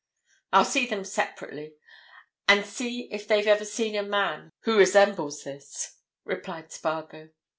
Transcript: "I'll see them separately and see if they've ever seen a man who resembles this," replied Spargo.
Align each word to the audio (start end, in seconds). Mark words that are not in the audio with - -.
"I'll 0.51 0.65
see 0.65 0.87
them 0.87 1.05
separately 1.05 1.75
and 2.47 2.65
see 2.65 3.01
if 3.13 3.27
they've 3.27 3.45
ever 3.45 3.65
seen 3.65 3.93
a 3.95 4.01
man 4.01 4.51
who 4.61 4.75
resembles 4.79 5.43
this," 5.43 5.97
replied 6.23 6.71
Spargo. 6.71 7.29